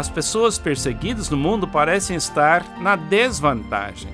As 0.00 0.08
pessoas 0.08 0.58
perseguidas 0.58 1.28
no 1.28 1.36
mundo 1.36 1.68
parecem 1.68 2.16
estar 2.16 2.64
na 2.80 2.96
desvantagem 2.96 4.08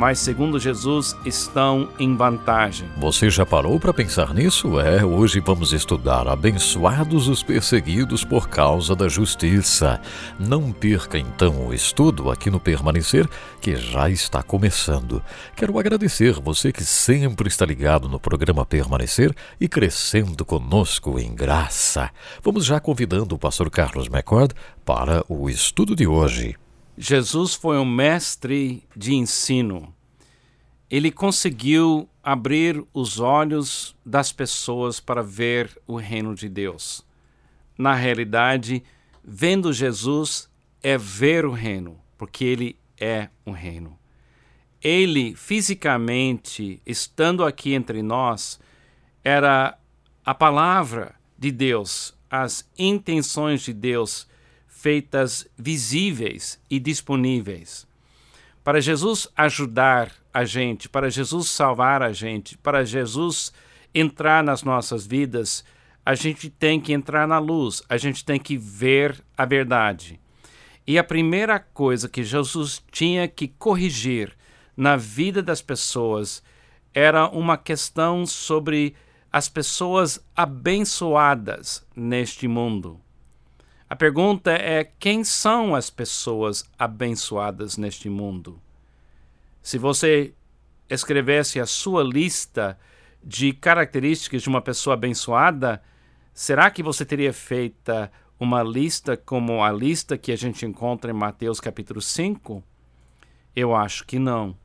mas 0.00 0.18
segundo 0.18 0.58
Jesus 0.58 1.14
estão 1.26 1.90
em 1.98 2.16
vantagem. 2.16 2.88
Você 2.96 3.28
já 3.28 3.44
parou 3.44 3.78
para 3.78 3.92
pensar 3.92 4.32
nisso? 4.32 4.80
É, 4.80 5.04
hoje 5.04 5.40
vamos 5.40 5.74
estudar 5.74 6.26
Abençoados 6.26 7.28
os 7.28 7.42
perseguidos 7.42 8.24
por 8.24 8.48
causa 8.48 8.96
da 8.96 9.08
justiça. 9.08 10.00
Não 10.38 10.72
perca 10.72 11.18
então 11.18 11.66
o 11.66 11.74
estudo 11.74 12.30
aqui 12.30 12.48
no 12.48 12.58
Permanecer, 12.58 13.28
que 13.60 13.76
já 13.76 14.08
está 14.08 14.42
começando. 14.42 15.22
Quero 15.54 15.78
agradecer 15.78 16.32
você 16.40 16.72
que 16.72 16.82
sempre 16.82 17.48
está 17.48 17.66
ligado 17.66 18.08
no 18.08 18.18
programa 18.18 18.64
Permanecer 18.64 19.36
e 19.60 19.68
crescendo 19.68 20.46
conosco 20.46 21.18
em 21.18 21.34
graça. 21.34 22.08
Vamos 22.42 22.64
já 22.64 22.80
convidando 22.80 23.34
o 23.34 23.38
pastor 23.38 23.68
Carlos 23.68 24.06
McCord 24.06 24.54
para 24.82 25.22
o 25.28 25.50
estudo 25.50 25.94
de 25.94 26.06
hoje. 26.06 26.56
Jesus 26.96 27.54
foi 27.54 27.78
um 27.78 27.84
mestre 27.84 28.82
de 28.96 29.14
ensino. 29.14 29.94
Ele 30.90 31.10
conseguiu 31.10 32.08
abrir 32.22 32.84
os 32.92 33.20
olhos 33.20 33.96
das 34.04 34.32
pessoas 34.32 35.00
para 35.00 35.22
ver 35.22 35.70
o 35.86 35.96
reino 35.96 36.34
de 36.34 36.48
Deus. 36.48 37.04
Na 37.78 37.94
realidade, 37.94 38.82
vendo 39.24 39.72
Jesus 39.72 40.50
é 40.82 40.98
ver 40.98 41.44
o 41.46 41.52
reino, 41.52 41.98
porque 42.18 42.44
ele 42.44 42.76
é 42.98 43.28
o 43.44 43.52
reino. 43.52 43.98
Ele, 44.82 45.34
fisicamente, 45.34 46.80
estando 46.86 47.44
aqui 47.44 47.72
entre 47.72 48.02
nós, 48.02 48.58
era 49.22 49.78
a 50.24 50.34
palavra 50.34 51.14
de 51.38 51.50
Deus, 51.50 52.14
as 52.30 52.68
intenções 52.78 53.62
de 53.62 53.72
Deus 53.72 54.26
feitas 54.80 55.46
visíveis 55.58 56.58
e 56.70 56.80
disponíveis. 56.80 57.86
Para 58.64 58.80
Jesus 58.80 59.28
ajudar 59.36 60.10
a 60.32 60.44
gente, 60.44 60.88
para 60.88 61.10
Jesus 61.10 61.50
salvar 61.50 62.02
a 62.02 62.12
gente, 62.12 62.56
para 62.56 62.82
Jesus 62.82 63.52
entrar 63.94 64.42
nas 64.42 64.62
nossas 64.62 65.06
vidas, 65.06 65.64
a 66.04 66.14
gente 66.14 66.48
tem 66.48 66.80
que 66.80 66.94
entrar 66.94 67.28
na 67.28 67.38
luz, 67.38 67.82
a 67.90 67.98
gente 67.98 68.24
tem 68.24 68.40
que 68.40 68.56
ver 68.56 69.22
a 69.36 69.44
verdade. 69.44 70.18
E 70.86 70.98
a 70.98 71.04
primeira 71.04 71.60
coisa 71.60 72.08
que 72.08 72.24
Jesus 72.24 72.82
tinha 72.90 73.28
que 73.28 73.48
corrigir 73.48 74.34
na 74.74 74.96
vida 74.96 75.42
das 75.42 75.60
pessoas 75.60 76.42
era 76.94 77.28
uma 77.28 77.58
questão 77.58 78.24
sobre 78.24 78.94
as 79.30 79.46
pessoas 79.46 80.24
abençoadas 80.34 81.86
neste 81.94 82.48
mundo. 82.48 82.98
A 83.90 83.96
pergunta 83.96 84.52
é: 84.52 84.84
quem 84.84 85.24
são 85.24 85.74
as 85.74 85.90
pessoas 85.90 86.64
abençoadas 86.78 87.76
neste 87.76 88.08
mundo? 88.08 88.62
Se 89.60 89.78
você 89.78 90.32
escrevesse 90.88 91.58
a 91.58 91.66
sua 91.66 92.04
lista 92.04 92.78
de 93.20 93.52
características 93.52 94.42
de 94.42 94.48
uma 94.48 94.62
pessoa 94.62 94.94
abençoada, 94.94 95.82
será 96.32 96.70
que 96.70 96.84
você 96.84 97.04
teria 97.04 97.32
feita 97.32 98.12
uma 98.38 98.62
lista 98.62 99.16
como 99.16 99.62
a 99.62 99.72
lista 99.72 100.16
que 100.16 100.30
a 100.30 100.36
gente 100.36 100.64
encontra 100.64 101.10
em 101.10 101.14
Mateus 101.14 101.58
capítulo 101.58 102.00
5? 102.00 102.62
Eu 103.56 103.74
acho 103.74 104.06
que 104.06 104.20
não, 104.20 104.56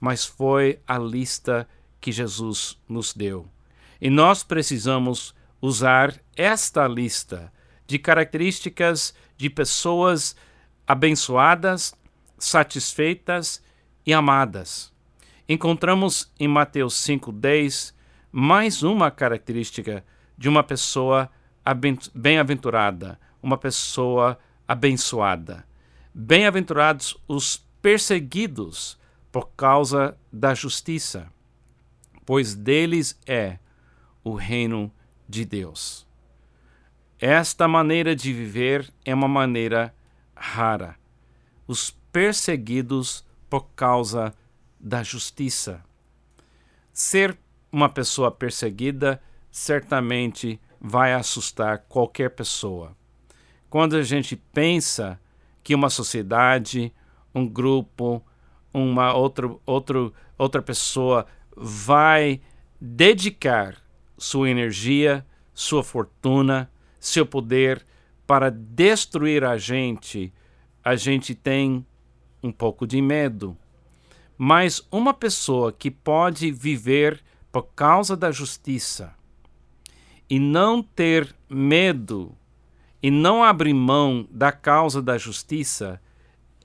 mas 0.00 0.24
foi 0.24 0.80
a 0.88 0.98
lista 0.98 1.68
que 2.00 2.10
Jesus 2.10 2.80
nos 2.88 3.12
deu. 3.12 3.46
E 4.00 4.08
nós 4.08 4.42
precisamos 4.42 5.34
usar 5.60 6.18
esta 6.34 6.88
lista 6.88 7.52
de 7.90 7.98
características 7.98 9.12
de 9.36 9.50
pessoas 9.50 10.36
abençoadas, 10.86 11.92
satisfeitas 12.38 13.60
e 14.06 14.14
amadas. 14.14 14.92
Encontramos 15.48 16.32
em 16.38 16.46
Mateus 16.46 16.94
5,10 17.04 17.92
mais 18.30 18.84
uma 18.84 19.10
característica 19.10 20.04
de 20.38 20.48
uma 20.48 20.62
pessoa 20.62 21.28
bem-aventurada, 22.14 23.18
uma 23.42 23.58
pessoa 23.58 24.38
abençoada. 24.68 25.66
Bem-aventurados 26.14 27.16
os 27.26 27.56
perseguidos 27.82 28.96
por 29.32 29.50
causa 29.56 30.16
da 30.32 30.54
justiça, 30.54 31.26
pois 32.24 32.54
deles 32.54 33.18
é 33.26 33.58
o 34.22 34.34
reino 34.34 34.92
de 35.28 35.44
Deus. 35.44 36.08
Esta 37.20 37.68
maneira 37.68 38.16
de 38.16 38.32
viver 38.32 38.90
é 39.04 39.14
uma 39.14 39.28
maneira 39.28 39.94
rara. 40.34 40.96
Os 41.66 41.90
perseguidos 42.10 43.22
por 43.50 43.66
causa 43.76 44.34
da 44.80 45.02
justiça. 45.02 45.84
Ser 46.94 47.36
uma 47.70 47.90
pessoa 47.90 48.30
perseguida 48.30 49.22
certamente 49.50 50.58
vai 50.80 51.12
assustar 51.12 51.84
qualquer 51.90 52.30
pessoa. 52.30 52.96
Quando 53.68 53.96
a 53.96 54.02
gente 54.02 54.34
pensa 54.34 55.20
que 55.62 55.74
uma 55.74 55.90
sociedade, 55.90 56.90
um 57.34 57.46
grupo, 57.46 58.24
uma 58.72 59.12
outra, 59.12 59.54
outro, 59.66 60.14
outra 60.38 60.62
pessoa 60.62 61.26
vai 61.54 62.40
dedicar 62.80 63.76
sua 64.16 64.48
energia, 64.48 65.24
sua 65.52 65.84
fortuna, 65.84 66.70
seu 67.00 67.24
poder 67.24 67.84
para 68.26 68.50
destruir 68.50 69.42
a 69.42 69.56
gente, 69.56 70.32
a 70.84 70.94
gente 70.94 71.34
tem 71.34 71.84
um 72.42 72.52
pouco 72.52 72.86
de 72.86 73.00
medo. 73.02 73.56
Mas 74.38 74.86
uma 74.90 75.12
pessoa 75.12 75.72
que 75.72 75.90
pode 75.90 76.52
viver 76.52 77.20
por 77.50 77.62
causa 77.74 78.16
da 78.16 78.30
justiça 78.30 79.14
e 80.28 80.38
não 80.38 80.82
ter 80.82 81.34
medo 81.48 82.32
e 83.02 83.10
não 83.10 83.42
abrir 83.42 83.74
mão 83.74 84.28
da 84.30 84.52
causa 84.52 85.02
da 85.02 85.18
justiça 85.18 86.00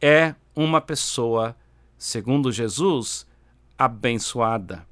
é 0.02 0.36
uma 0.56 0.80
pessoa, 0.80 1.56
segundo 1.98 2.52
Jesus, 2.52 3.26
abençoada. 3.78 4.86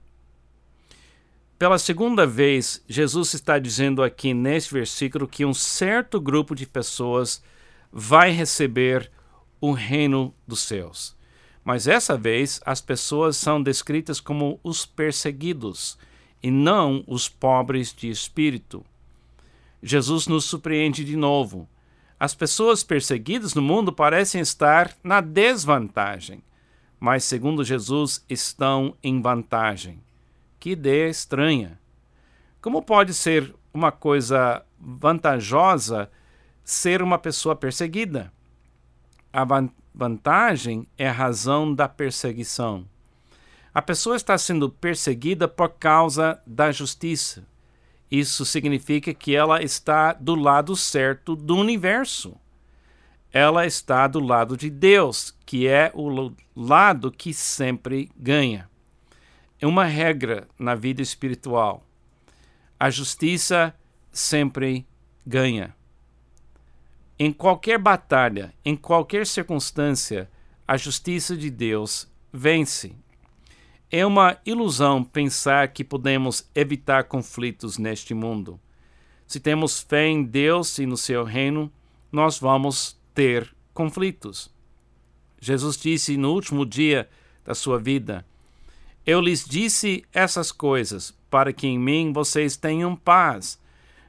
Pela 1.58 1.78
segunda 1.78 2.26
vez, 2.26 2.84
Jesus 2.88 3.34
está 3.34 3.58
dizendo 3.60 4.04
aqui 4.04 4.34
neste 4.34 4.74
versículo 4.74 5.28
que 5.28 5.46
um 5.46 5.54
certo 5.54 6.20
grupo 6.20 6.56
de 6.56 6.66
pessoas 6.66 7.44
vai 7.92 8.32
receber 8.32 9.12
o 9.62 9.72
reino 9.72 10.34
dos 10.48 10.62
céus. 10.62 11.16
Mas 11.64 11.88
essa 11.88 12.18
vez 12.18 12.60
as 12.66 12.82
pessoas 12.82 13.38
são 13.38 13.62
descritas 13.62 14.20
como 14.20 14.60
os 14.62 14.86
perseguidos 14.86 15.98
e 16.42 16.52
não 16.52 17.04
os 17.08 17.30
pobres 17.30 17.94
de 17.94 18.10
espírito. 18.10 18.84
Jesus 19.82 20.28
nos 20.28 20.44
surpreende 20.44 21.06
de 21.06 21.16
novo. 21.16 21.70
As 22.20 22.36
pessoas 22.36 22.84
perseguidas 22.84 23.54
no 23.54 23.62
mundo 23.62 23.94
parecem 23.94 24.42
estar 24.42 24.94
na 25.02 25.22
desvantagem, 25.22 26.44
mas, 27.00 27.24
segundo 27.24 27.64
Jesus, 27.64 28.24
estão 28.30 28.96
em 29.02 29.22
vantagem. 29.22 30.03
Que 30.64 30.70
ideia 30.70 31.10
estranha. 31.10 31.78
Como 32.62 32.82
pode 32.82 33.14
ser 33.14 33.54
uma 33.74 33.92
coisa 33.92 34.64
vantajosa 34.80 36.10
ser 36.64 37.02
uma 37.02 37.18
pessoa 37.20 37.54
perseguida? 37.54 38.32
A 39.34 39.46
vantagem 39.94 40.88
é 40.98 41.10
a 41.10 41.12
razão 41.12 41.76
da 41.76 41.90
perseguição. 41.90 42.88
A 43.74 43.82
pessoa 43.82 44.16
está 44.16 44.38
sendo 44.38 44.70
perseguida 44.70 45.50
por 45.50 45.68
causa 45.68 46.42
da 46.48 46.72
justiça. 46.72 47.46
Isso 48.10 48.46
significa 48.46 49.14
que 49.14 49.36
ela 49.36 49.62
está 49.62 50.14
do 50.14 50.34
lado 50.34 50.78
certo 50.78 51.36
do 51.36 51.58
universo. 51.58 52.38
Ela 53.34 53.66
está 53.66 54.08
do 54.08 54.22
lado 54.22 54.56
de 54.56 54.70
Deus, 54.70 55.38
que 55.46 55.68
é 55.68 55.92
o 55.94 56.32
lado 56.56 57.12
que 57.12 57.34
sempre 57.34 58.10
ganha 58.16 58.72
é 59.64 59.66
uma 59.66 59.86
regra 59.86 60.46
na 60.60 60.76
vida 60.76 61.02
espiritual. 61.02 61.88
A 62.78 62.90
justiça 62.90 63.74
sempre 64.12 64.86
ganha. 65.26 65.74
Em 67.18 67.32
qualquer 67.32 67.80
batalha, 67.80 68.54
em 68.66 68.76
qualquer 68.76 69.26
circunstância, 69.26 70.30
a 70.68 70.76
justiça 70.76 71.38
de 71.38 71.50
Deus 71.50 72.12
vence. 72.30 72.94
É 73.90 74.06
uma 74.06 74.38
ilusão 74.46 75.02
pensar 75.02 75.70
que 75.70 75.86
podemos 75.86 76.46
evitar 76.54 77.06
conflitos 77.06 77.78
neste 77.78 78.14
mundo. 78.14 78.60
Se 79.26 79.40
temos 79.40 79.80
fé 79.80 80.08
em 80.08 80.26
Deus 80.26 80.78
e 80.78 80.86
no 80.86 80.98
seu 80.98 81.24
reino, 81.24 81.72
nós 82.12 82.38
vamos 82.38 83.00
ter 83.14 83.56
conflitos. 83.74 84.54
Jesus 85.40 85.78
disse 85.78 86.18
no 86.18 86.34
último 86.34 86.66
dia 86.66 87.10
da 87.46 87.56
sua 87.56 87.80
vida: 87.80 88.26
eu 89.06 89.20
lhes 89.20 89.46
disse 89.46 90.06
essas 90.14 90.52
coisas, 90.52 91.14
para 91.30 91.52
que 91.52 91.68
em 91.68 91.78
mim 91.78 92.14
vocês 92.14 92.56
tenham 92.56 92.96
paz. 92.96 93.60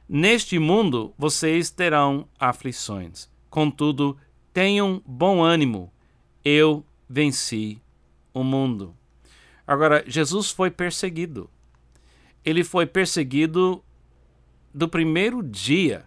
Neste 0.07 0.59
mundo 0.59 1.13
vocês 1.17 1.69
terão 1.69 2.27
aflições. 2.39 3.29
Contudo, 3.49 4.17
tenham 4.53 5.01
bom 5.05 5.43
ânimo, 5.43 5.91
eu 6.43 6.85
venci 7.09 7.81
o 8.33 8.43
mundo. 8.43 8.95
Agora, 9.67 10.03
Jesus 10.07 10.51
foi 10.51 10.69
perseguido. 10.69 11.49
Ele 12.43 12.63
foi 12.63 12.85
perseguido 12.85 13.83
do 14.73 14.87
primeiro 14.87 15.41
dia. 15.41 16.05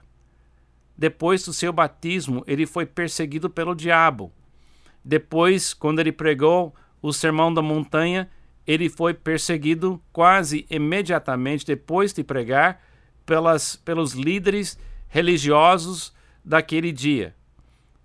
Depois 0.96 1.44
do 1.44 1.52
seu 1.52 1.72
batismo, 1.72 2.44
ele 2.46 2.66
foi 2.66 2.86
perseguido 2.86 3.50
pelo 3.50 3.74
diabo. 3.74 4.32
Depois, 5.04 5.74
quando 5.74 5.98
ele 5.98 6.12
pregou 6.12 6.74
o 7.02 7.12
Sermão 7.12 7.52
da 7.52 7.62
Montanha, 7.62 8.30
ele 8.68 8.90
foi 8.90 9.14
perseguido 9.14 9.98
quase 10.12 10.66
imediatamente 10.68 11.64
depois 11.64 12.12
de 12.12 12.22
pregar 12.22 12.82
pelas, 13.24 13.76
pelos 13.76 14.12
líderes 14.12 14.78
religiosos 15.08 16.12
daquele 16.44 16.92
dia. 16.92 17.34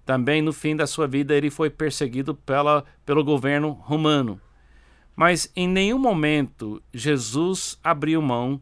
Também 0.06 0.42
no 0.42 0.54
fim 0.54 0.74
da 0.74 0.88
sua 0.88 1.06
vida 1.06 1.36
ele 1.36 1.50
foi 1.50 1.70
perseguido 1.70 2.34
pela, 2.34 2.86
pelo 3.06 3.26
governo 3.26 3.72
romano. 3.72 4.40
Mas 5.14 5.52
em 5.54 5.68
nenhum 5.68 6.00
momento 6.00 6.82
Jesus 6.94 7.78
abriu 7.84 8.22
mão 8.22 8.60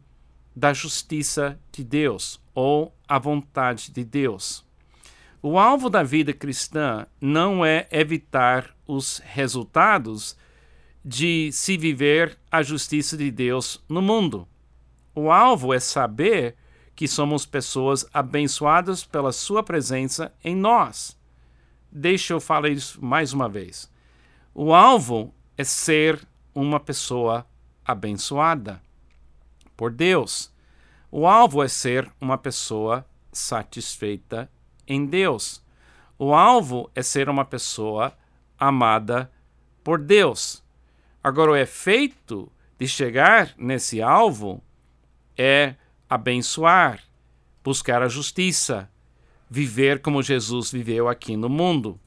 da 0.55 0.73
justiça 0.73 1.59
de 1.71 1.83
Deus 1.83 2.41
ou 2.55 2.91
a 3.07 3.19
vontade 3.19 3.91
de 3.91 4.03
Deus. 4.03 4.65
O 5.39 5.59
alvo 5.59 5.87
da 5.87 6.01
vida 6.01 6.33
cristã 6.33 7.05
não 7.19 7.63
é 7.63 7.87
evitar 7.91 8.75
os 8.87 9.21
resultados 9.23 10.35
de 11.03 11.51
se 11.51 11.77
viver 11.77 12.37
a 12.49 12.61
justiça 12.61 13.17
de 13.17 13.31
Deus 13.31 13.83
no 13.89 14.01
mundo. 14.01 14.47
O 15.15 15.31
alvo 15.31 15.73
é 15.73 15.79
saber 15.79 16.55
que 16.95 17.07
somos 17.07 17.45
pessoas 17.45 18.05
abençoadas 18.13 19.03
pela 19.03 19.31
Sua 19.31 19.63
presença 19.63 20.33
em 20.43 20.55
nós. 20.55 21.17
Deixa 21.91 22.33
eu 22.33 22.39
falar 22.39 22.69
isso 22.69 23.03
mais 23.03 23.33
uma 23.33 23.49
vez. 23.49 23.91
O 24.53 24.73
alvo 24.73 25.33
é 25.57 25.63
ser 25.63 26.25
uma 26.53 26.79
pessoa 26.79 27.45
abençoada 27.83 28.81
por 29.75 29.91
Deus. 29.91 30.53
O 31.09 31.27
alvo 31.27 31.63
é 31.63 31.67
ser 31.67 32.09
uma 32.21 32.37
pessoa 32.37 33.05
satisfeita 33.31 34.49
em 34.87 35.05
Deus. 35.05 35.63
O 36.17 36.33
alvo 36.33 36.89
é 36.93 37.01
ser 37.01 37.29
uma 37.29 37.43
pessoa 37.43 38.13
amada 38.59 39.31
por 39.83 39.99
Deus. 39.99 40.60
Agora, 41.23 41.51
o 41.51 41.55
efeito 41.55 42.51
de 42.79 42.87
chegar 42.87 43.53
nesse 43.57 44.01
alvo 44.01 44.63
é 45.37 45.75
abençoar, 46.09 47.03
buscar 47.63 48.01
a 48.01 48.07
justiça, 48.07 48.89
viver 49.49 50.01
como 50.01 50.23
Jesus 50.23 50.71
viveu 50.71 51.07
aqui 51.07 51.37
no 51.37 51.47
mundo. 51.47 51.99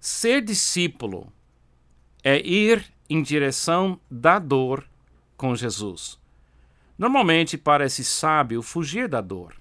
Ser 0.00 0.42
discípulo 0.42 1.32
é 2.22 2.38
ir 2.46 2.84
em 3.08 3.22
direção 3.22 3.98
da 4.10 4.38
dor 4.38 4.84
com 5.36 5.54
Jesus. 5.54 6.18
Normalmente 6.98 7.56
parece 7.56 8.04
sábio 8.04 8.62
fugir 8.62 9.08
da 9.08 9.20
dor, 9.20 9.54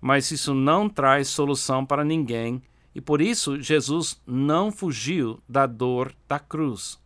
mas 0.00 0.30
isso 0.30 0.54
não 0.54 0.88
traz 0.88 1.28
solução 1.28 1.86
para 1.86 2.04
ninguém 2.04 2.62
e 2.94 3.00
por 3.00 3.20
isso 3.20 3.60
Jesus 3.60 4.20
não 4.26 4.70
fugiu 4.70 5.42
da 5.48 5.66
dor 5.66 6.14
da 6.28 6.38
cruz. 6.38 6.99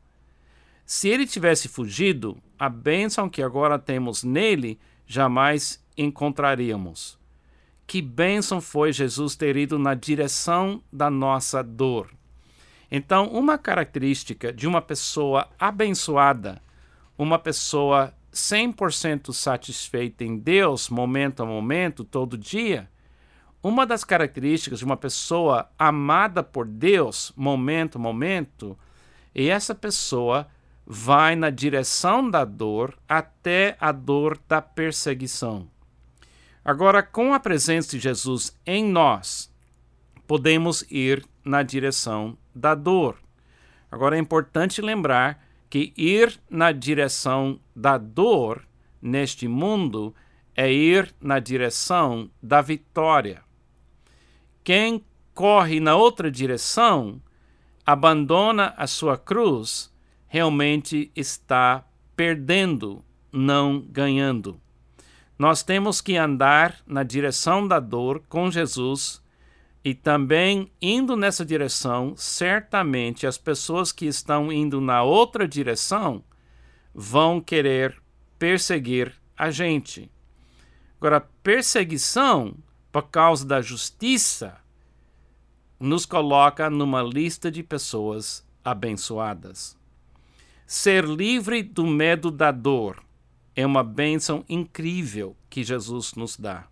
Se 0.87 1.09
ele 1.09 1.27
tivesse 1.27 1.69
fugido, 1.69 2.37
a 2.59 2.69
bênção 2.69 3.29
que 3.29 3.43
agora 3.43 3.79
temos 3.79 4.23
nele 4.23 4.79
jamais 5.07 5.83
encontraríamos. 5.97 7.19
Que 7.87 8.03
bênção 8.03 8.61
foi 8.61 8.93
Jesus 8.93 9.35
ter 9.37 9.57
ido 9.57 9.79
na 9.79 9.95
direção 9.95 10.83
da 10.93 11.11
nossa 11.11 11.63
dor. 11.63 12.11
Então, 12.91 13.29
uma 13.29 13.59
característica 13.59 14.53
de 14.53 14.67
uma 14.67 14.81
pessoa 14.81 15.49
abençoada, 15.59 16.63
uma 17.17 17.39
pessoa 17.39 18.15
100% 18.33 19.33
satisfeita 19.33 20.25
em 20.25 20.37
Deus, 20.37 20.89
momento 20.89 21.43
a 21.43 21.47
momento, 21.47 22.05
todo 22.05 22.37
dia, 22.37 22.91
uma 23.63 23.87
das 23.87 24.05
características 24.05 24.81
de 24.81 24.85
uma 24.85 24.97
pessoa 24.97 25.71
amada 25.79 26.43
por 26.43 26.67
Deus, 26.67 27.33
momento 27.35 27.97
a 27.97 28.01
momento, 28.01 28.79
é 29.35 29.47
essa 29.47 29.75
pessoa 29.75 30.47
vai 30.87 31.35
na 31.35 31.51
direção 31.51 32.31
da 32.31 32.45
dor 32.45 32.99
até 33.09 33.77
a 33.81 33.93
dor 33.93 34.39
da 34.49 34.61
perseguição. 34.61 35.69
Agora, 36.65 37.03
com 37.03 37.35
a 37.35 37.41
presença 37.41 37.91
de 37.91 37.99
Jesus 37.99 38.59
em 38.67 38.85
nós, 38.85 39.53
podemos 40.27 40.85
ir 40.91 41.25
na 41.45 41.63
direção 41.63 42.37
da 42.55 42.75
dor. 42.75 43.19
Agora, 43.91 44.17
é 44.17 44.19
importante 44.19 44.81
lembrar 44.81 45.43
que 45.69 45.93
ir 45.97 46.41
na 46.49 46.73
direção 46.73 47.61
da 47.75 47.99
dor 47.99 48.67
neste 49.01 49.47
mundo 49.47 50.15
é 50.57 50.73
ir 50.73 51.15
na 51.21 51.39
direção 51.39 52.31
da 52.43 52.63
vitória. 52.63 53.43
Quem 54.63 55.05
corre 55.35 55.81
na 55.81 55.97
outra 55.97 56.31
direção 56.31 57.21
abandona 57.85 58.73
a 58.77 58.87
sua 58.87 59.19
cruz, 59.19 59.93
realmente 60.35 61.13
está 61.15 61.87
perdendo, 62.17 63.05
não 63.31 63.79
ganhando. 63.79 64.61
Nós 65.39 65.63
temos 65.63 66.01
que 66.01 66.17
andar 66.17 66.77
na 66.85 67.05
direção 67.05 67.69
da 67.69 67.79
dor 67.79 68.21
com 68.29 68.51
Jesus 68.51 69.23
e 69.85 69.95
também 69.95 70.73
indo 70.83 71.15
nessa 71.15 71.45
direção, 71.45 72.15
certamente 72.17 73.29
as 73.29 73.39
pessoas 73.39 73.93
que 73.93 74.07
estão 74.07 74.51
indo 74.51 74.81
na 74.81 75.05
outra 75.05 75.47
direção 75.47 76.25
vão 76.93 77.41
querer 77.41 78.03
perseguir 78.37 79.15
a 79.39 79.53
gente. 79.53 80.11
Agora, 80.99 81.21
perseguição 81.45 82.57
por 82.91 83.05
causa 83.05 83.47
da 83.47 83.63
justiça 83.63 84.57
nos 85.79 86.05
coloca 86.05 86.69
numa 86.69 87.05
lista 87.05 87.53
de 87.53 87.63
pessoas 87.63 88.45
abençoadas. 88.65 89.84
Ser 90.67 91.05
livre 91.05 91.63
do 91.63 91.87
medo 91.87 92.31
da 92.31 92.51
dor 92.51 93.05
é 93.55 93.67
uma 93.67 93.85
bênção 93.85 94.43
incrível 94.49 95.37
que 95.51 95.63
Jesus 95.63 96.15
nos 96.15 96.39
dá. 96.39 96.67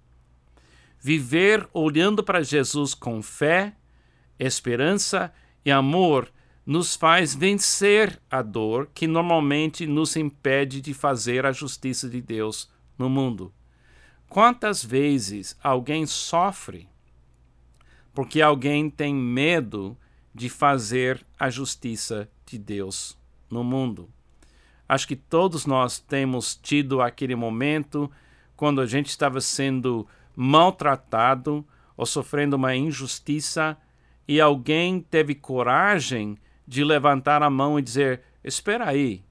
Viver 0.98 1.68
olhando 1.74 2.24
para 2.24 2.42
Jesus 2.42 2.94
com 2.94 3.20
fé, 3.20 3.76
esperança 4.38 5.32
e 5.62 5.70
amor 5.70 6.32
nos 6.64 6.96
faz 6.96 7.34
vencer 7.34 8.18
a 8.30 8.40
dor 8.40 8.88
que 8.94 9.06
normalmente 9.06 9.86
nos 9.86 10.16
impede 10.16 10.80
de 10.80 10.94
fazer 10.94 11.44
a 11.44 11.52
justiça 11.52 12.08
de 12.08 12.22
Deus 12.22 12.70
no 12.96 13.10
mundo. 13.10 13.52
Quantas 14.26 14.82
vezes 14.82 15.54
alguém 15.62 16.06
sofre 16.06 16.88
porque 18.14 18.40
alguém 18.40 18.88
tem 18.88 19.14
medo 19.14 19.96
de 20.34 20.48
fazer 20.48 21.24
a 21.38 21.50
justiça 21.50 22.28
de 22.46 22.58
Deus 22.58 23.20
no 23.52 23.62
mundo? 23.62 24.08
Acho 24.88 25.06
que 25.06 25.16
todos 25.16 25.66
nós 25.66 25.98
temos 25.98 26.54
tido 26.54 27.00
aquele 27.00 27.34
momento 27.36 28.10
quando 28.56 28.80
a 28.80 28.86
gente 28.86 29.08
estava 29.08 29.40
sendo 29.40 30.06
maltratado 30.34 31.64
ou 31.96 32.06
sofrendo 32.06 32.56
uma 32.56 32.74
injustiça 32.74 33.76
e 34.26 34.40
alguém 34.40 35.00
teve 35.00 35.34
coragem 35.34 36.38
de 36.66 36.84
levantar 36.84 37.42
a 37.42 37.50
mão 37.50 37.78
e 37.78 37.82
dizer: 37.82 38.22
Espera 38.42 38.88
aí, 38.88 39.24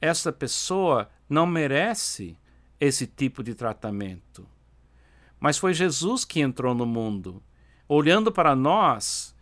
essa 0.00 0.32
pessoa 0.32 1.08
não 1.28 1.46
merece 1.46 2.36
esse 2.80 3.06
tipo 3.06 3.42
de 3.42 3.54
tratamento. 3.54 4.46
Mas 5.38 5.58
foi 5.58 5.72
Jesus 5.72 6.24
que 6.24 6.40
entrou 6.40 6.74
no 6.74 6.86
mundo, 6.86 7.42
olhando 7.88 8.30
para 8.32 8.54
nós, 8.54 9.34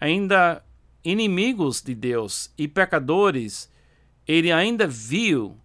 ainda 0.00 0.64
inimigos 1.04 1.82
de 1.82 1.94
Deus 1.94 2.52
e 2.56 2.66
pecadores 2.66 3.70
ele 4.26 4.50
ainda 4.50 4.86
viu 4.86 5.56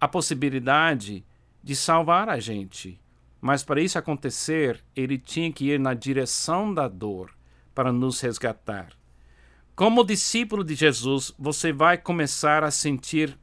a 0.00 0.08
possibilidade 0.08 1.24
de 1.62 1.76
salvar 1.76 2.28
a 2.28 2.40
gente. 2.40 3.00
Mas 3.40 3.62
para 3.62 3.80
isso 3.80 3.98
acontecer, 3.98 4.82
ele 4.94 5.18
tinha 5.18 5.52
que 5.52 5.70
ir 5.70 5.78
na 5.78 5.94
direção 5.94 6.72
da 6.72 6.88
dor 6.88 7.30
para 7.74 7.92
nos 7.92 8.20
resgatar. 8.20 8.88
Como 9.74 10.04
discípulo 10.04 10.62
de 10.62 10.74
Jesus, 10.74 11.34
você 11.38 11.72
vai 11.72 11.96
começar 11.96 12.62
a 12.62 12.70
sentir 12.70 13.38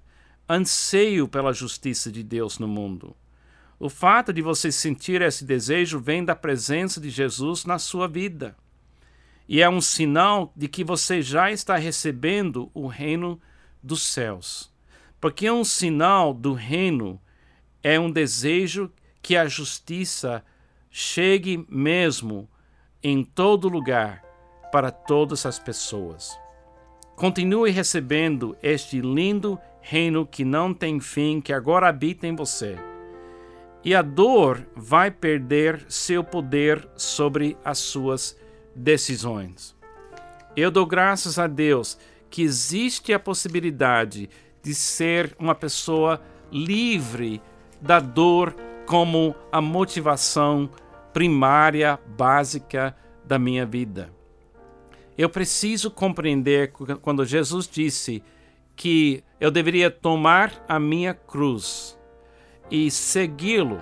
anseio 0.47 1.27
pela 1.27 1.53
justiça 1.53 2.11
de 2.11 2.23
Deus 2.23 2.59
no 2.59 2.67
mundo. 2.67 3.15
O 3.79 3.89
fato 3.89 4.33
de 4.33 4.41
você 4.41 4.71
sentir 4.71 5.21
esse 5.21 5.45
desejo 5.45 5.99
vem 5.99 6.23
da 6.23 6.35
presença 6.35 6.99
de 6.99 7.09
Jesus 7.09 7.65
na 7.65 7.79
sua 7.79 8.07
vida. 8.07 8.55
E 9.47 9.61
é 9.61 9.69
um 9.69 9.81
sinal 9.81 10.51
de 10.55 10.67
que 10.67 10.83
você 10.83 11.21
já 11.21 11.51
está 11.51 11.77
recebendo 11.77 12.69
o 12.73 12.87
reino 12.87 13.39
dos 13.81 14.01
céus. 14.01 14.71
Porque 15.19 15.49
um 15.49 15.63
sinal 15.63 16.33
do 16.33 16.53
reino 16.53 17.19
é 17.83 17.99
um 17.99 18.11
desejo 18.11 18.91
que 19.21 19.35
a 19.35 19.47
justiça 19.47 20.43
chegue 20.89 21.65
mesmo 21.69 22.49
em 23.01 23.23
todo 23.23 23.69
lugar, 23.69 24.23
para 24.71 24.91
todas 24.91 25.45
as 25.45 25.57
pessoas. 25.57 26.37
Continue 27.15 27.71
recebendo 27.71 28.55
este 28.61 29.01
lindo 29.01 29.59
reino 29.81 30.25
que 30.25 30.45
não 30.45 30.73
tem 30.73 30.99
fim, 30.99 31.41
que 31.41 31.51
agora 31.51 31.87
habita 31.87 32.27
em 32.27 32.35
você. 32.35 32.77
E 33.83 33.95
a 33.95 34.01
dor 34.01 34.67
vai 34.75 35.09
perder 35.09 35.85
seu 35.87 36.23
poder 36.23 36.87
sobre 36.95 37.57
as 37.63 37.77
suas 37.77 38.37
decisões. 38.75 39.75
Eu 40.55 40.69
dou 40.69 40.85
graças 40.85 41.39
a 41.39 41.47
Deus 41.47 41.97
que 42.29 42.41
existe 42.41 43.13
a 43.13 43.19
possibilidade 43.19 44.29
de 44.61 44.75
ser 44.75 45.35
uma 45.39 45.55
pessoa 45.55 46.21
livre 46.51 47.41
da 47.81 47.99
dor 47.99 48.55
como 48.85 49.35
a 49.51 49.61
motivação 49.61 50.69
primária, 51.13 51.99
básica 52.17 52.95
da 53.25 53.39
minha 53.39 53.65
vida. 53.65 54.11
Eu 55.17 55.29
preciso 55.29 55.91
compreender 55.91 56.71
quando 57.01 57.25
Jesus 57.25 57.67
disse 57.67 58.23
que 58.75 59.23
eu 59.39 59.51
deveria 59.51 59.91
tomar 59.91 60.63
a 60.67 60.79
minha 60.79 61.13
cruz 61.13 61.99
e 62.71 62.89
segui-lo. 62.89 63.79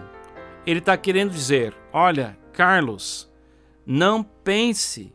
Ele 0.66 0.80
está 0.80 0.98
querendo 0.98 1.32
dizer: 1.32 1.76
olha, 1.94 2.38
Carlos, 2.52 3.32
não 3.86 4.24
pense 4.24 5.14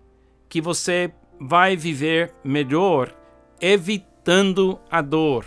que 0.48 0.60
você 0.60 1.12
vai 1.40 1.76
viver 1.76 2.32
melhor 2.44 3.12
evitando 3.62 4.80
a 4.90 5.00
dor. 5.00 5.46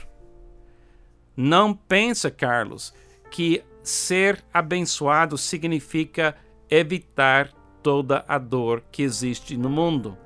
Não 1.36 1.74
pensa, 1.74 2.32
Carlos, 2.32 2.94
que 3.30 3.62
ser 3.84 4.42
abençoado 4.54 5.38
significa 5.38 6.34
evitar 6.70 7.52
toda 7.84 8.24
a 8.26 8.38
dor 8.38 8.82
que 8.90 9.04
existe 9.04 9.58
no 9.58 9.70
mundo. 9.70 10.18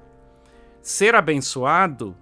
Ser 0.84 1.16
abençoado 1.16 2.16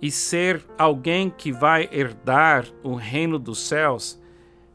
e 0.00 0.10
ser 0.10 0.64
alguém 0.78 1.28
que 1.28 1.52
vai 1.52 1.86
herdar 1.92 2.64
o 2.82 2.94
reino 2.94 3.38
dos 3.38 3.60
céus, 3.60 4.18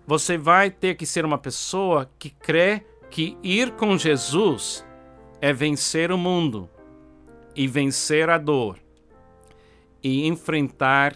você 0.06 0.38
vai 0.38 0.70
ter 0.70 0.96
que 0.96 1.08
ser 1.08 1.26
uma 1.26 1.40
pessoa 1.40 2.10
que 2.20 2.30
crê 2.30 2.86
que 3.10 3.36
ir 3.42 3.72
com 3.72 3.98
Jesus 3.98 4.86
é 5.42 5.52
vencer 5.52 6.12
o 6.12 6.18
mundo 6.18 6.70
e 7.56 7.68
vencer 7.68 8.30
a 8.30 8.38
dor 8.38 8.85
e 10.06 10.28
enfrentar 10.28 11.16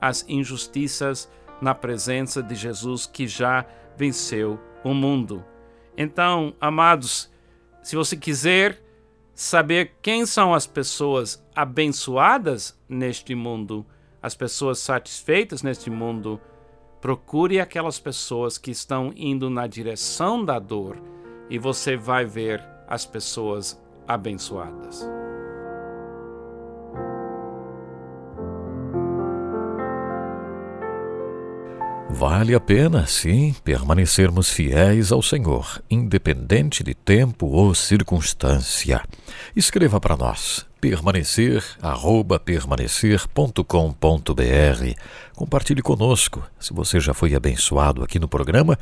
as 0.00 0.28
injustiças 0.28 1.30
na 1.60 1.72
presença 1.72 2.42
de 2.42 2.56
Jesus 2.56 3.06
que 3.06 3.28
já 3.28 3.64
venceu 3.96 4.58
o 4.82 4.92
mundo. 4.92 5.44
Então, 5.96 6.52
amados, 6.60 7.30
se 7.80 7.94
você 7.94 8.16
quiser 8.16 8.82
saber 9.36 9.94
quem 10.02 10.26
são 10.26 10.52
as 10.52 10.66
pessoas 10.66 11.46
abençoadas 11.54 12.76
neste 12.88 13.36
mundo, 13.36 13.86
as 14.20 14.34
pessoas 14.34 14.80
satisfeitas 14.80 15.62
neste 15.62 15.88
mundo, 15.88 16.40
procure 17.00 17.60
aquelas 17.60 18.00
pessoas 18.00 18.58
que 18.58 18.72
estão 18.72 19.12
indo 19.14 19.48
na 19.48 19.68
direção 19.68 20.44
da 20.44 20.58
dor 20.58 21.00
e 21.48 21.56
você 21.56 21.96
vai 21.96 22.24
ver 22.24 22.60
as 22.88 23.06
pessoas 23.06 23.80
abençoadas. 24.08 25.23
Vale 32.16 32.54
a 32.54 32.60
pena, 32.60 33.08
sim, 33.08 33.56
permanecermos 33.64 34.48
fiéis 34.48 35.10
ao 35.10 35.20
Senhor, 35.20 35.82
independente 35.90 36.84
de 36.84 36.94
tempo 36.94 37.48
ou 37.48 37.74
circunstância. 37.74 39.02
Escreva 39.56 40.00
para 40.00 40.16
nós 40.16 40.64
permanecer 40.80 41.64
permanecer.com.br. 42.44 45.00
Compartilhe 45.34 45.82
conosco. 45.82 46.46
Se 46.60 46.72
você 46.72 47.00
já 47.00 47.12
foi 47.12 47.34
abençoado 47.34 48.04
aqui 48.04 48.20
no 48.20 48.28
programa, 48.28 48.78